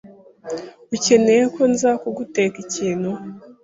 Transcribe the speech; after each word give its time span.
Ukeneye 0.95 1.43
ko 1.55 1.61
nza 1.71 1.91
kuguteka 2.01 2.55
ikintu? 2.65 3.09